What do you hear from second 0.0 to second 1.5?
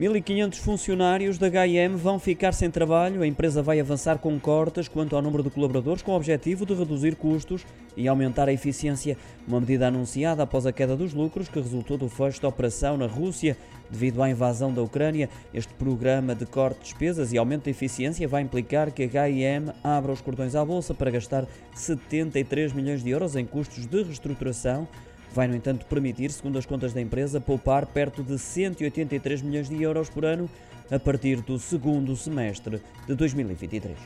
1.500 funcionários da